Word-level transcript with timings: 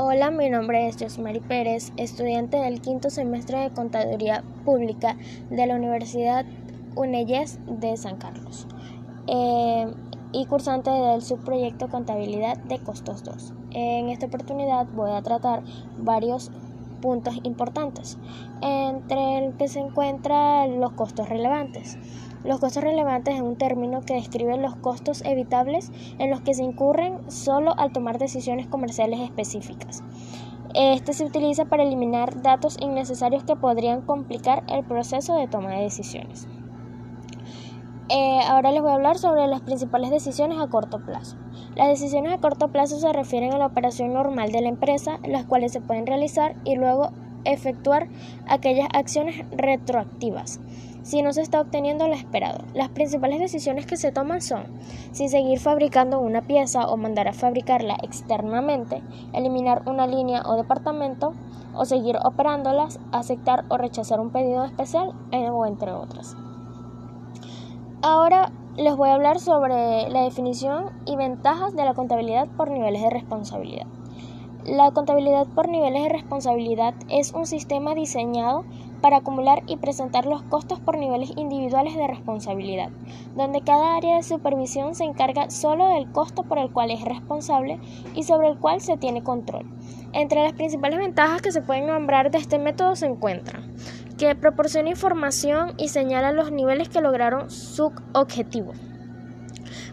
Hola, 0.00 0.30
mi 0.30 0.48
nombre 0.48 0.86
es 0.86 0.96
Josmary 0.96 1.40
Pérez, 1.40 1.92
estudiante 1.96 2.56
del 2.56 2.80
quinto 2.80 3.10
semestre 3.10 3.58
de 3.58 3.70
Contaduría 3.70 4.44
Pública 4.64 5.16
de 5.50 5.66
la 5.66 5.74
Universidad 5.74 6.46
UNEYES 6.94 7.58
de 7.66 7.96
San 7.96 8.16
Carlos 8.16 8.68
eh, 9.26 9.92
y 10.30 10.46
cursante 10.46 10.88
del 10.88 11.20
subproyecto 11.20 11.88
Contabilidad 11.88 12.58
de 12.58 12.78
Costos 12.78 13.24
2. 13.24 13.54
En 13.72 14.08
esta 14.08 14.26
oportunidad 14.26 14.86
voy 14.94 15.10
a 15.10 15.22
tratar 15.22 15.64
varios 15.98 16.52
puntos 17.02 17.34
importantes, 17.42 18.18
entre 18.60 19.38
el 19.38 19.56
que 19.56 19.66
se 19.66 19.80
encuentran 19.80 20.78
los 20.78 20.92
costos 20.92 21.28
relevantes. 21.28 21.98
Los 22.44 22.60
costos 22.60 22.84
relevantes 22.84 23.34
es 23.34 23.40
un 23.40 23.56
término 23.56 24.00
que 24.02 24.14
describe 24.14 24.56
los 24.56 24.76
costos 24.76 25.22
evitables 25.24 25.90
en 26.18 26.30
los 26.30 26.40
que 26.40 26.54
se 26.54 26.62
incurren 26.62 27.30
solo 27.30 27.74
al 27.78 27.92
tomar 27.92 28.18
decisiones 28.18 28.66
comerciales 28.66 29.20
específicas. 29.20 30.02
Este 30.74 31.12
se 31.12 31.24
utiliza 31.24 31.64
para 31.64 31.82
eliminar 31.82 32.42
datos 32.42 32.76
innecesarios 32.80 33.44
que 33.44 33.56
podrían 33.56 34.02
complicar 34.02 34.64
el 34.68 34.84
proceso 34.84 35.34
de 35.34 35.48
toma 35.48 35.70
de 35.70 35.82
decisiones. 35.82 36.46
Eh, 38.10 38.40
ahora 38.46 38.72
les 38.72 38.80
voy 38.80 38.90
a 38.90 38.94
hablar 38.94 39.18
sobre 39.18 39.46
las 39.48 39.60
principales 39.60 40.10
decisiones 40.10 40.58
a 40.58 40.68
corto 40.68 41.04
plazo. 41.04 41.36
Las 41.74 41.88
decisiones 41.88 42.32
a 42.32 42.38
corto 42.38 42.68
plazo 42.68 42.98
se 42.98 43.12
refieren 43.12 43.52
a 43.52 43.58
la 43.58 43.66
operación 43.66 44.14
normal 44.14 44.50
de 44.50 44.62
la 44.62 44.68
empresa, 44.68 45.18
las 45.26 45.44
cuales 45.44 45.72
se 45.72 45.80
pueden 45.80 46.06
realizar 46.06 46.54
y 46.64 46.76
luego 46.76 47.10
efectuar 47.44 48.08
aquellas 48.46 48.88
acciones 48.92 49.44
retroactivas 49.50 50.60
si 51.08 51.22
no 51.22 51.32
se 51.32 51.40
está 51.40 51.62
obteniendo 51.62 52.06
lo 52.06 52.12
esperado. 52.12 52.64
Las 52.74 52.90
principales 52.90 53.40
decisiones 53.40 53.86
que 53.86 53.96
se 53.96 54.12
toman 54.12 54.42
son 54.42 54.64
si 55.12 55.30
seguir 55.30 55.58
fabricando 55.58 56.20
una 56.20 56.42
pieza 56.42 56.86
o 56.86 56.98
mandar 56.98 57.28
a 57.28 57.32
fabricarla 57.32 57.96
externamente, 58.02 59.02
eliminar 59.32 59.88
una 59.88 60.06
línea 60.06 60.42
o 60.44 60.56
departamento 60.56 61.32
o 61.74 61.86
seguir 61.86 62.18
operándolas, 62.22 63.00
aceptar 63.10 63.64
o 63.70 63.78
rechazar 63.78 64.20
un 64.20 64.30
pedido 64.30 64.64
especial 64.64 65.14
eh, 65.30 65.48
o 65.48 65.64
entre 65.64 65.92
otras. 65.92 66.36
Ahora 68.02 68.52
les 68.76 68.94
voy 68.94 69.08
a 69.08 69.14
hablar 69.14 69.40
sobre 69.40 70.10
la 70.10 70.24
definición 70.24 70.90
y 71.06 71.16
ventajas 71.16 71.74
de 71.74 71.86
la 71.86 71.94
contabilidad 71.94 72.48
por 72.56 72.70
niveles 72.70 73.00
de 73.00 73.08
responsabilidad. 73.08 73.86
La 74.64 74.90
contabilidad 74.90 75.46
por 75.46 75.68
niveles 75.68 76.02
de 76.02 76.08
responsabilidad 76.08 76.94
es 77.08 77.32
un 77.32 77.46
sistema 77.46 77.94
diseñado 77.94 78.64
para 79.00 79.18
acumular 79.18 79.62
y 79.66 79.76
presentar 79.76 80.26
los 80.26 80.42
costos 80.42 80.80
por 80.80 80.98
niveles 80.98 81.32
individuales 81.36 81.94
de 81.94 82.06
responsabilidad, 82.06 82.90
donde 83.36 83.62
cada 83.62 83.96
área 83.96 84.16
de 84.16 84.22
supervisión 84.22 84.94
se 84.94 85.04
encarga 85.04 85.50
solo 85.50 85.86
del 85.88 86.10
costo 86.10 86.42
por 86.42 86.58
el 86.58 86.72
cual 86.72 86.90
es 86.90 87.02
responsable 87.02 87.78
y 88.14 88.24
sobre 88.24 88.48
el 88.48 88.58
cual 88.58 88.80
se 88.80 88.96
tiene 88.96 89.22
control. 89.22 89.64
Entre 90.12 90.42
las 90.42 90.52
principales 90.52 90.98
ventajas 90.98 91.40
que 91.40 91.52
se 91.52 91.62
pueden 91.62 91.86
nombrar 91.86 92.30
de 92.30 92.38
este 92.38 92.58
método 92.58 92.96
se 92.96 93.06
encuentran 93.06 93.74
que 94.18 94.34
proporciona 94.34 94.90
información 94.90 95.74
y 95.78 95.88
señala 95.88 96.32
los 96.32 96.50
niveles 96.50 96.88
que 96.88 97.00
lograron 97.00 97.50
su 97.50 97.92
objetivo 98.12 98.72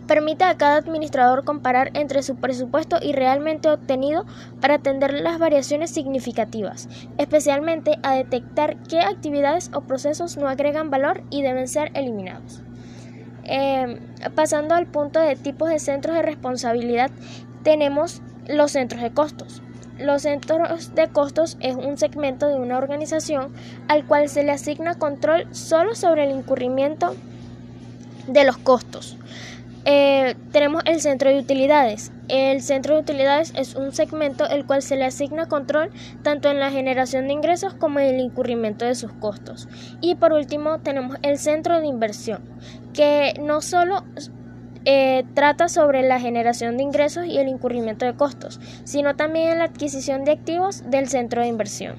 permite 0.08 0.44
a 0.44 0.58
cada 0.58 0.78
administrador 0.78 1.44
comparar 1.44 1.92
entre 1.94 2.24
su 2.24 2.36
presupuesto 2.36 2.98
y 3.02 3.14
realmente 3.14 3.70
obtenido 3.70 4.26
para 4.62 4.76
atender 4.76 5.14
las 5.14 5.40
variaciones 5.40 5.92
significativas, 5.92 6.88
especialmente 7.18 7.98
a 8.04 8.16
detectar 8.16 8.78
qué 8.84 9.02
actividades 9.02 9.72
o 9.74 9.82
procesos 9.82 10.38
no 10.38 10.48
agregan 10.48 10.90
valor 10.90 11.24
y 11.30 11.42
deben 11.42 11.68
ser 11.68 11.92
eliminados. 11.94 12.62
Em, 13.44 14.00
pasando 14.34 14.74
al 14.74 14.88
punto 14.88 15.20
de 15.20 15.36
tipos 15.36 15.70
de 15.70 15.80
centros 15.80 16.16
de 16.16 16.24
responsabilidad, 16.24 17.12
tenemos 17.64 18.22
los 18.48 18.72
centros 18.72 19.02
de 19.02 19.12
costos. 19.12 19.62
Los 20.00 20.24
centros 20.24 20.94
de 20.94 21.08
costos 21.08 21.58
es 21.62 21.76
un 21.76 21.98
segmento 21.98 22.48
de 22.48 22.56
una 22.56 22.78
organización 22.78 23.54
al 23.88 24.06
cual 24.06 24.30
se 24.30 24.44
le 24.44 24.52
asigna 24.52 24.96
control 24.96 25.48
solo 25.56 25.96
sobre 25.96 26.26
el 26.26 26.32
incurrimiento 26.32 27.16
de 28.28 28.44
los 28.44 28.58
costos. 28.58 29.18
Eh, 29.88 30.36
tenemos 30.52 30.82
el 30.86 31.00
centro 31.00 31.30
de 31.30 31.40
utilidades. 31.40 32.12
El 32.28 32.62
centro 32.62 32.96
de 32.96 33.02
utilidades 33.02 33.54
es 33.56 33.76
un 33.76 33.94
segmento 33.94 34.48
el 34.50 34.66
cual 34.66 34.82
se 34.82 34.96
le 34.96 35.06
asigna 35.06 35.48
control 35.48 35.92
tanto 36.24 36.50
en 36.50 36.60
la 36.60 36.72
generación 36.72 37.28
de 37.28 37.34
ingresos 37.34 37.76
como 37.76 38.00
en 38.00 38.16
el 38.16 38.20
incurrimiento 38.20 38.84
de 38.84 38.96
sus 38.96 39.14
costos. 39.14 39.68
Y 40.02 40.16
por 40.16 40.34
último 40.34 40.80
tenemos 40.80 41.18
el 41.22 41.38
centro 41.38 41.80
de 41.80 41.86
inversión, 41.86 42.42
que 42.94 43.34
no 43.40 43.62
solo 43.62 44.04
eh, 44.86 45.24
trata 45.36 45.70
sobre 45.70 46.02
la 46.02 46.20
generación 46.20 46.78
de 46.78 46.84
ingresos 46.84 47.28
y 47.28 47.38
el 47.38 47.48
incurrimiento 47.48 48.06
de 48.06 48.16
costos, 48.16 48.60
sino 48.86 49.16
también 49.16 49.50
en 49.50 49.60
la 49.60 49.66
adquisición 49.66 50.26
de 50.26 50.32
activos 50.32 50.84
del 50.90 51.10
centro 51.10 51.44
de 51.44 51.48
inversión. 51.48 51.96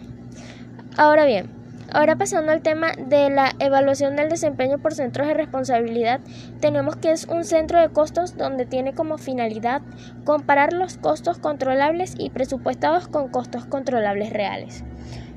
Ahora 0.96 1.24
bien, 1.24 1.55
Ahora 1.92 2.16
pasando 2.16 2.52
al 2.52 2.62
tema 2.62 2.92
de 2.98 3.30
la 3.30 3.52
evaluación 3.58 4.16
del 4.16 4.28
desempeño 4.28 4.78
por 4.78 4.94
centros 4.94 5.28
de 5.28 5.34
responsabilidad, 5.34 6.20
tenemos 6.60 6.96
que 6.96 7.12
es 7.12 7.26
un 7.26 7.44
centro 7.44 7.80
de 7.80 7.90
costos 7.90 8.36
donde 8.36 8.66
tiene 8.66 8.92
como 8.92 9.18
finalidad 9.18 9.82
comparar 10.24 10.72
los 10.72 10.96
costos 10.96 11.38
controlables 11.38 12.14
y 12.18 12.30
presupuestados 12.30 13.08
con 13.08 13.28
costos 13.28 13.66
controlables 13.66 14.32
reales. 14.32 14.84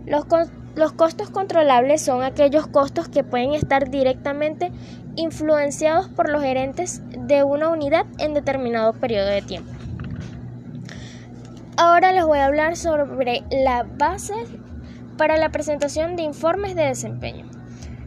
Los, 0.05 0.25
los 0.75 0.91
costos 0.93 1.29
controlables 1.29 2.01
son 2.01 2.23
aquellos 2.23 2.65
costos 2.67 3.09
que 3.09 3.23
pueden 3.23 3.53
estar 3.53 3.89
directamente 3.89 4.71
influenciados 5.15 6.07
por 6.07 6.29
los 6.29 6.41
gerentes 6.41 7.01
de 7.11 7.43
una 7.43 7.69
unidad 7.69 8.05
en 8.17 8.33
determinado 8.33 8.93
periodo 8.93 9.27
de 9.27 9.41
tiempo. 9.43 9.71
Ahora 11.77 12.11
les 12.11 12.25
voy 12.25 12.39
a 12.39 12.45
hablar 12.45 12.75
sobre 12.75 13.43
la 13.51 13.83
base 13.83 14.33
para 15.19 15.35
la 15.35 15.51
presentación 15.51 16.15
de 16.15 16.23
informes 16.23 16.75
de 16.75 16.85
desempeño. 16.85 17.45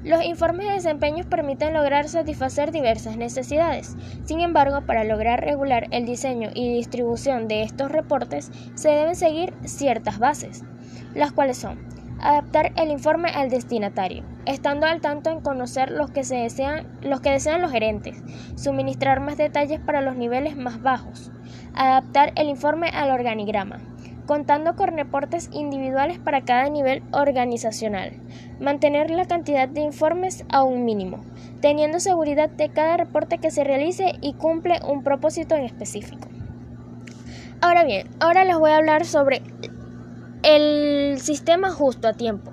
Los 0.03 0.25
informes 0.25 0.67
de 0.67 0.73
desempeño 0.73 1.25
permiten 1.29 1.75
lograr 1.75 2.09
satisfacer 2.09 2.73
diversas 2.73 3.19
necesidades. 3.19 3.95
Sin 4.25 4.41
embargo, 4.41 4.81
para 4.87 5.05
lograr 5.05 5.45
regular 5.45 5.89
el 5.91 6.07
diseño 6.07 6.49
y 6.55 6.73
distribución 6.73 7.49
de 7.49 7.65
estos 7.65 7.93
reportes 7.93 8.51
se 8.75 8.89
deben 8.89 9.15
seguir 9.15 9.53
ciertas 9.67 10.19
bases, 10.19 10.65
las 11.15 11.33
cuales 11.33 11.59
son 11.59 11.79
adaptar 12.23 12.73
el 12.77 12.91
informe 12.91 13.29
al 13.29 13.51
destinatario, 13.51 14.25
estando 14.47 14.87
al 14.87 15.01
tanto 15.01 15.29
en 15.29 15.41
conocer 15.41 15.91
los 15.91 16.11
que, 16.11 16.25
se 16.25 16.37
desean, 16.37 16.87
los 17.03 17.21
que 17.21 17.31
desean 17.31 17.61
los 17.61 17.73
gerentes, 17.73 18.23
suministrar 18.55 19.21
más 19.21 19.37
detalles 19.37 19.81
para 19.81 20.01
los 20.01 20.17
niveles 20.17 20.57
más 20.57 20.81
bajos, 20.81 21.31
adaptar 21.75 22.33
el 22.37 22.49
informe 22.49 22.89
al 22.89 23.11
organigrama, 23.11 23.81
contando 24.27 24.77
con 24.77 24.97
reportes 24.97 25.49
individuales 25.53 26.19
para 26.19 26.43
cada 26.43 26.69
nivel 26.69 27.03
organizacional, 27.13 28.13
mantener 28.61 29.11
la 29.11 29.27
cantidad 29.27 29.69
de 29.69 29.81
informes 29.81 30.45
a 30.51 30.63
un 30.63 30.85
mínimo, 30.85 31.25
teniendo 31.61 32.01
seguridad 32.01 32.51
de 32.51 32.69
cada 32.69 32.97
reporte 32.97 33.39
que 33.39 33.51
se 33.51 33.65
realice 33.65 34.13
y 34.21 34.35
cumple 34.35 34.81
un 34.87 35.03
propósito 35.03 35.55
en 35.55 35.65
específico. 35.65 36.29
Ahora 37.61 37.85
bien, 37.85 38.09
ahora 38.21 38.45
les 38.45 38.59
voy 38.59 38.71
a 38.71 38.77
hablar 38.77 39.05
sobre 39.05 39.43
el 40.43 41.21
sistema 41.21 41.71
justo 41.71 42.09
a 42.09 42.13
tiempo. 42.13 42.53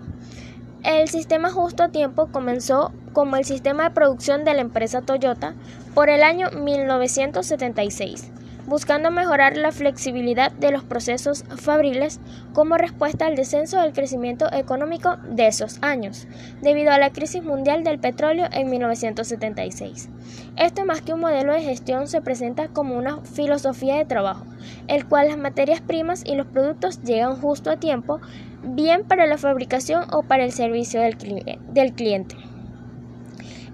El 0.83 1.09
sistema 1.09 1.51
justo 1.51 1.83
a 1.83 1.89
tiempo 1.89 2.27
comenzó 2.31 2.93
como 3.13 3.35
el 3.35 3.43
sistema 3.43 3.83
de 3.83 3.95
producción 3.95 4.45
de 4.45 4.53
la 4.53 4.61
empresa 4.61 5.01
Toyota 5.01 5.55
por 5.93 6.09
el 6.09 6.23
año 6.23 6.49
1976 6.51 8.31
buscando 8.69 9.09
mejorar 9.09 9.57
la 9.57 9.71
flexibilidad 9.71 10.51
de 10.51 10.71
los 10.71 10.83
procesos 10.83 11.43
fabriles 11.57 12.19
como 12.53 12.77
respuesta 12.77 13.25
al 13.25 13.35
descenso 13.35 13.81
del 13.81 13.93
crecimiento 13.93 14.45
económico 14.53 15.17
de 15.29 15.47
esos 15.47 15.79
años, 15.81 16.27
debido 16.61 16.91
a 16.91 16.99
la 16.99 17.11
crisis 17.11 17.43
mundial 17.43 17.83
del 17.83 17.99
petróleo 17.99 18.47
en 18.51 18.69
1976. 18.69 20.09
Esto 20.55 20.85
más 20.85 21.01
que 21.01 21.13
un 21.13 21.21
modelo 21.21 21.53
de 21.53 21.63
gestión 21.63 22.07
se 22.07 22.21
presenta 22.21 22.67
como 22.67 22.95
una 22.95 23.21
filosofía 23.21 23.95
de 23.95 24.05
trabajo, 24.05 24.45
el 24.87 25.05
cual 25.05 25.29
las 25.29 25.37
materias 25.37 25.81
primas 25.81 26.23
y 26.25 26.35
los 26.35 26.45
productos 26.45 27.01
llegan 27.01 27.41
justo 27.41 27.71
a 27.71 27.77
tiempo, 27.77 28.19
bien 28.63 29.03
para 29.03 29.25
la 29.25 29.37
fabricación 29.37 30.05
o 30.13 30.23
para 30.23 30.43
el 30.43 30.51
servicio 30.51 31.01
del, 31.01 31.17
cliente. 31.17 32.35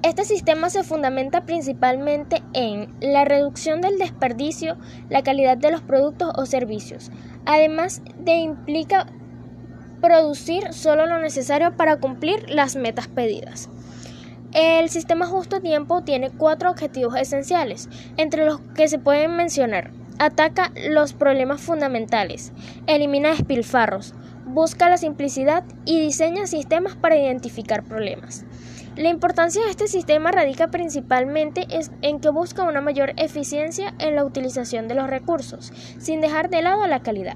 Este 0.04 0.24
sistema 0.24 0.70
se 0.70 0.84
fundamenta 0.84 1.46
principalmente 1.46 2.44
en 2.54 2.94
la 3.00 3.26
reducción 3.26 3.82
del 3.82 3.98
desperdicio, 3.98 4.78
la 5.10 5.24
calidad 5.24 5.58
de 5.58 5.72
los 5.72 5.82
productos 5.82 6.32
o 6.36 6.46
servicios, 6.46 7.12
además 7.46 8.02
de 8.20 8.36
implica 8.36 9.08
producir 10.02 10.72
solo 10.74 11.08
lo 11.08 11.20
necesario 11.20 11.76
para 11.76 11.98
cumplir 11.98 12.50
las 12.50 12.76
metas 12.76 13.08
pedidas. 13.08 13.70
El 14.54 14.90
sistema 14.90 15.26
justo 15.26 15.60
tiempo 15.60 16.04
tiene 16.04 16.30
cuatro 16.30 16.70
objetivos 16.70 17.18
esenciales, 17.18 17.90
entre 18.16 18.46
los 18.46 18.62
que 18.76 18.88
se 18.88 19.00
pueden 19.00 19.36
mencionar. 19.36 19.92
Ataca 20.18 20.72
los 20.90 21.14
problemas 21.14 21.60
fundamentales, 21.60 22.54
elimina 22.88 23.32
despilfarros, 23.32 24.14
busca 24.46 24.88
la 24.90 24.98
simplicidad 24.98 25.66
y 25.84 26.00
diseña 26.00 26.48
sistemas 26.48 26.96
para 26.96 27.18
identificar 27.18 27.84
problemas. 27.84 28.46
La 28.96 29.10
importancia 29.10 29.62
de 29.62 29.72
este 29.72 29.88
sistema 29.88 30.32
radica 30.32 30.70
principalmente 30.70 31.68
en 32.02 32.20
que 32.22 32.30
busca 32.30 32.64
una 32.64 32.80
mayor 32.80 33.12
eficiencia 33.18 33.94
en 34.00 34.16
la 34.16 34.24
utilización 34.24 34.88
de 34.88 34.96
los 34.96 35.10
recursos, 35.10 35.74
sin 36.00 36.22
dejar 36.22 36.50
de 36.50 36.62
lado 36.62 36.88
la 36.88 37.02
calidad. 37.02 37.36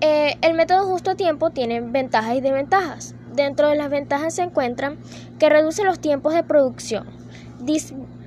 Eh, 0.00 0.34
el 0.42 0.54
método 0.54 0.86
justo 0.86 1.12
a 1.12 1.14
tiempo 1.14 1.50
tiene 1.50 1.80
ventajas 1.80 2.34
y 2.34 2.40
desventajas. 2.40 3.14
Dentro 3.32 3.68
de 3.68 3.76
las 3.76 3.90
ventajas 3.90 4.34
se 4.34 4.42
encuentran 4.42 4.98
que 5.38 5.48
reduce 5.48 5.84
los 5.84 6.00
tiempos 6.00 6.34
de 6.34 6.42
producción, 6.42 7.06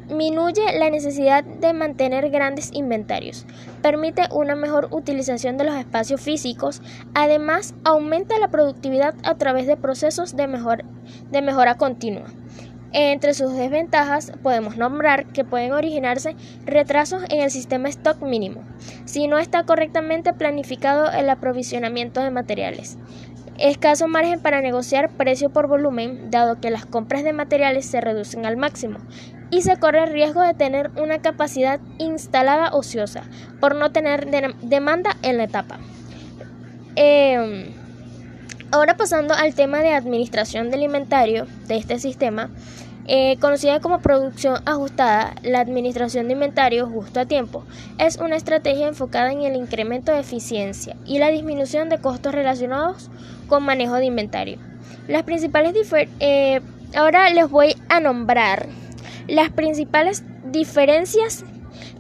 disminuye 0.08 0.78
la 0.78 0.90
necesidad 0.90 1.44
de 1.44 1.74
mantener 1.74 2.30
grandes 2.30 2.72
inventarios, 2.74 3.46
permite 3.82 4.24
una 4.32 4.56
mejor 4.56 4.88
utilización 4.92 5.58
de 5.58 5.66
los 5.66 5.76
espacios 5.76 6.22
físicos, 6.22 6.82
además 7.14 7.74
aumenta 7.84 8.38
la 8.40 8.50
productividad 8.50 9.16
a 9.24 9.36
través 9.36 9.68
de 9.68 9.78
procesos 9.78 10.36
de, 10.36 10.48
de 11.32 11.42
mejora 11.42 11.76
continua. 11.76 12.26
Entre 12.98 13.34
sus 13.34 13.52
desventajas 13.54 14.32
podemos 14.42 14.78
nombrar 14.78 15.26
que 15.26 15.44
pueden 15.44 15.74
originarse 15.74 16.36
retrasos 16.66 17.24
en 17.30 17.42
el 17.42 17.52
sistema 17.52 17.90
stock 17.90 18.22
mínimo, 18.22 18.62
si 19.04 19.28
no 19.28 19.38
está 19.38 19.64
correctamente 19.66 20.32
planificado 20.34 21.12
el 21.12 21.30
aprovisionamiento 21.30 22.22
de 22.22 22.32
materiales. 22.32 22.98
Escaso 23.58 24.08
margen 24.08 24.42
para 24.42 24.62
negociar 24.62 25.10
precio 25.12 25.50
por 25.50 25.68
volumen, 25.68 26.30
dado 26.30 26.60
que 26.60 26.70
las 26.70 26.86
compras 26.86 27.24
de 27.24 27.34
materiales 27.34 27.86
se 27.86 28.02
reducen 28.02 28.46
al 28.46 28.58
máximo, 28.58 29.00
y 29.50 29.62
se 29.62 29.78
corre 29.78 30.04
el 30.04 30.12
riesgo 30.12 30.42
de 30.42 30.54
tener 30.54 30.92
una 30.96 31.20
capacidad 31.20 31.80
instalada 31.98 32.74
ociosa, 32.74 33.24
por 33.60 33.76
no 33.76 33.92
tener 33.92 34.28
demanda 34.62 35.18
en 35.22 35.38
la 35.38 35.44
etapa. 35.44 35.80
Em, 36.96 37.74
ahora 38.72 38.98
pasando 38.98 39.34
al 39.34 39.54
tema 39.54 39.80
de 39.80 39.94
administración 39.94 40.72
de 40.72 40.78
inventario 40.78 41.46
de 41.68 41.78
este 41.78 42.00
sistema, 42.00 42.50
eh, 43.08 43.38
conocida 43.40 43.82
como 43.82 44.00
producción 44.00 44.62
ajustada, 44.66 45.36
la 45.44 45.60
administración 45.60 46.26
de 46.28 46.34
inventario 46.34 46.88
justo 46.88 47.20
a 47.20 47.26
tiempo 47.26 47.64
es 48.00 48.18
una 48.18 48.36
estrategia 48.36 48.88
enfocada 48.88 49.32
en 49.32 49.44
el 49.44 49.56
incremento 49.56 50.12
de 50.12 50.22
eficiencia 50.22 50.96
y 51.06 51.20
la 51.20 51.30
disminución 51.30 51.88
de 51.90 52.00
costos 52.00 52.34
relacionados 52.34 53.12
con 53.48 53.62
manejo 53.62 53.96
de 53.96 54.06
inventario. 54.06 54.58
Las 55.08 55.22
principales 55.22 55.76
eh, 56.20 56.62
ahora 56.96 57.30
les 57.30 57.48
voy 57.48 57.76
a 57.90 58.00
nombrar 58.00 58.68
las 59.28 59.52
principales 59.52 60.24
diferencias 60.46 61.46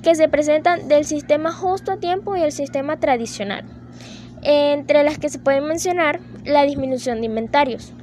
que 0.02 0.16
se 0.16 0.30
presentan 0.30 0.88
del 0.88 1.06
sistema 1.06 1.52
justo 1.52 1.92
a 1.92 1.98
tiempo 1.98 2.36
y 2.36 2.42
el 2.42 2.52
sistema 2.52 3.00
tradicional, 3.00 3.66
entre 4.44 5.04
las 5.04 5.18
que 5.18 5.30
se 5.30 5.40
pueden 5.40 5.66
mencionar 5.66 6.20
la 6.44 6.64
disminución 6.64 7.20
de 7.20 7.26
inventarios 7.26 7.94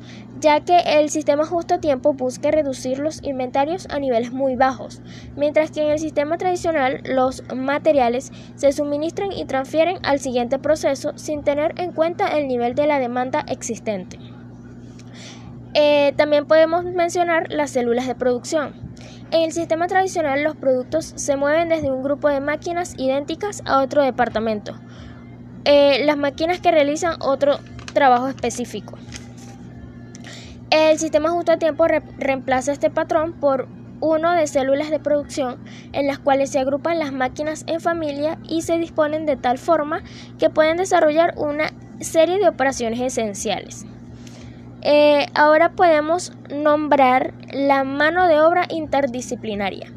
ya 0.43 0.61
que 0.61 0.79
el 0.99 1.09
sistema 1.09 1.47
justo 1.47 1.75
a 1.75 1.81
tiempo 1.81 2.15
busca 2.15 2.51
reducir 2.51 2.99
los 2.99 3.23
inventarios 3.23 3.87
a 3.91 4.01
niveles 4.01 4.33
muy 4.33 4.57
bajos, 4.57 5.01
mientras 5.37 5.71
que 5.71 5.83
en 5.83 5.91
el 5.91 6.01
sistema 6.01 6.37
tradicional 6.37 7.01
los 7.05 7.45
materiales 7.55 8.33
se 8.57 8.73
suministran 8.73 9.31
y 9.33 9.45
transfieren 9.45 9.99
al 10.03 10.19
siguiente 10.19 10.59
proceso 10.59 11.13
sin 11.17 11.45
tener 11.45 11.81
en 11.81 11.93
cuenta 11.93 12.27
el 12.37 12.49
nivel 12.49 12.75
de 12.75 12.89
la 12.89 12.99
demanda 12.99 13.45
existente. 13.49 14.19
Eh, 15.75 16.13
también 16.17 16.47
podemos 16.47 16.85
mencionar 16.85 17.51
las 17.51 17.71
células 17.71 18.09
de 18.09 18.17
producción. 18.17 18.82
En 19.33 19.45
el 19.45 19.53
sistema 19.53 19.87
tradicional 19.87 20.45
los 20.45 20.57
productos 20.57 21.15
se 21.17 21.37
mueven 21.37 21.71
desde 21.71 21.91
un 21.91 22.03
grupo 22.03 22.29
de 22.29 22.41
máquinas 22.41 22.95
idénticas 22.99 23.63
a 23.65 23.81
otro 23.81 24.03
departamento, 24.03 24.75
eh, 25.65 26.05
las 26.05 26.19
máquinas 26.19 26.61
que 26.61 26.71
realizan 26.71 27.17
otro 27.23 27.59
trabajo 27.95 28.29
específico. 28.29 28.99
El 30.69 30.99
sistema 30.99 31.31
justo 31.31 31.51
a 31.51 31.57
tiempo 31.57 31.87
reemplaza 32.19 32.73
este 32.73 32.91
patrón 32.91 33.33
por 33.33 33.69
uno 34.01 34.33
de 34.33 34.47
células 34.47 34.91
de 34.91 35.01
producción 35.01 35.65
en 35.95 36.07
las 36.07 36.19
cuales 36.19 36.51
se 36.51 36.59
agrupan 36.59 36.99
las 36.99 37.13
máquinas 37.13 37.65
en 37.69 37.81
familia 37.81 38.39
y 38.47 38.61
se 38.61 38.77
disponen 38.77 39.25
de 39.25 39.37
tal 39.37 39.57
forma 39.57 40.03
que 40.39 40.51
pueden 40.51 40.77
desarrollar 40.77 41.33
una 41.39 41.73
serie 42.01 42.39
de 42.39 42.49
operaciones 42.49 43.01
esenciales. 43.01 43.87
Eh, 44.85 45.27
ahora 45.35 45.73
podemos 45.73 46.33
nombrar 46.51 47.35
la 47.53 47.85
mano 47.85 48.27
de 48.27 48.41
obra 48.41 48.67
interdisciplinaria. 48.69 49.93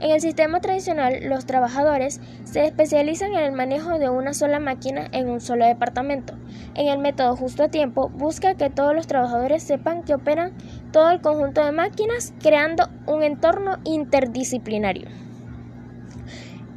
En 0.00 0.12
el 0.12 0.20
sistema 0.22 0.60
tradicional, 0.60 1.20
los 1.24 1.44
trabajadores 1.44 2.22
se 2.44 2.64
especializan 2.64 3.34
en 3.34 3.40
el 3.40 3.52
manejo 3.52 3.98
de 3.98 4.08
una 4.08 4.32
sola 4.32 4.58
máquina 4.58 5.08
en 5.12 5.28
un 5.28 5.42
solo 5.42 5.66
departamento. 5.66 6.34
En 6.74 6.88
el 6.88 6.98
método 6.98 7.36
justo 7.36 7.64
a 7.64 7.68
tiempo, 7.68 8.08
busca 8.08 8.54
que 8.54 8.70
todos 8.70 8.94
los 8.94 9.06
trabajadores 9.06 9.62
sepan 9.62 10.02
que 10.02 10.14
operan 10.14 10.52
todo 10.90 11.10
el 11.10 11.20
conjunto 11.20 11.62
de 11.62 11.72
máquinas, 11.72 12.32
creando 12.40 12.88
un 13.06 13.22
entorno 13.22 13.76
interdisciplinario. 13.84 15.08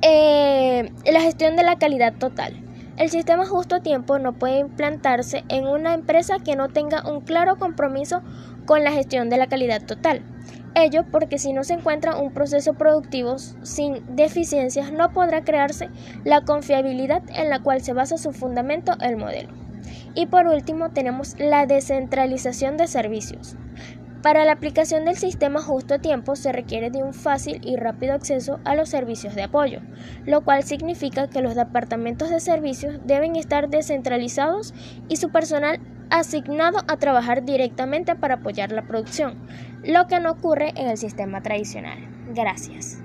Eh, 0.01 0.91
la 1.09 1.21
gestión 1.21 1.55
de 1.55 1.63
la 1.63 1.77
calidad 1.77 2.13
total. 2.15 2.62
El 2.95 3.09
sistema 3.09 3.47
justo 3.47 3.81
tiempo 3.81 4.19
no 4.19 4.33
puede 4.33 4.59
implantarse 4.59 5.43
en 5.49 5.67
una 5.67 5.95
empresa 5.95 6.37
que 6.37 6.55
no 6.55 6.69
tenga 6.69 7.09
un 7.09 7.21
claro 7.21 7.57
compromiso 7.57 8.21
con 8.65 8.83
la 8.83 8.91
gestión 8.91 9.31
de 9.31 9.37
la 9.37 9.47
calidad 9.47 9.81
total. 9.83 10.21
Ello 10.75 11.03
porque 11.11 11.39
si 11.39 11.53
no 11.53 11.63
se 11.63 11.73
encuentra 11.73 12.17
un 12.17 12.31
proceso 12.31 12.75
productivo 12.75 13.37
sin 13.39 14.15
deficiencias 14.15 14.91
no 14.91 15.11
podrá 15.11 15.43
crearse 15.43 15.89
la 16.23 16.41
confiabilidad 16.41 17.23
en 17.29 17.49
la 17.49 17.61
cual 17.61 17.81
se 17.81 17.93
basa 17.93 18.17
su 18.17 18.31
fundamento 18.31 18.93
el 19.01 19.17
modelo. 19.17 19.49
Y 20.13 20.27
por 20.27 20.45
último 20.45 20.91
tenemos 20.91 21.35
la 21.39 21.65
descentralización 21.65 22.77
de 22.77 22.87
servicios. 22.87 23.57
Para 24.23 24.45
la 24.45 24.53
aplicación 24.53 25.03
del 25.03 25.17
sistema 25.17 25.61
justo 25.61 25.95
a 25.95 25.99
tiempo 25.99 26.37
se 26.37 26.53
requiere 26.53 26.89
de 26.89 27.03
un 27.03 27.13
fácil 27.13 27.59
y 27.61 27.75
rápido 27.75 28.13
acceso 28.13 28.61
a 28.63 28.73
los 28.73 28.87
servicios 28.87 29.35
de 29.35 29.43
apoyo, 29.43 29.81
lo 30.25 30.45
cual 30.45 30.63
significa 30.63 31.27
que 31.27 31.41
los 31.41 31.55
departamentos 31.55 32.29
de 32.29 32.39
servicios 32.39 33.01
deben 33.03 33.35
estar 33.35 33.67
descentralizados 33.69 34.73
y 35.09 35.17
su 35.17 35.29
personal 35.29 35.81
asignado 36.09 36.77
a 36.87 36.95
trabajar 36.95 37.43
directamente 37.43 38.15
para 38.15 38.35
apoyar 38.35 38.71
la 38.71 38.87
producción, 38.87 39.45
lo 39.83 40.07
que 40.07 40.21
no 40.21 40.31
ocurre 40.31 40.71
en 40.77 40.87
el 40.87 40.97
sistema 40.97 41.41
tradicional. 41.41 41.97
Gracias. 42.33 43.02